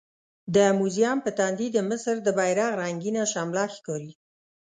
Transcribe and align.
د 0.55 0.57
موزیم 0.77 1.17
په 1.25 1.29
تندي 1.37 1.67
د 1.73 1.77
مصر 1.89 2.15
د 2.25 2.27
بیرغ 2.37 2.69
رنګینه 2.83 3.23
شمله 3.33 3.63
ښکاري. 3.75 4.11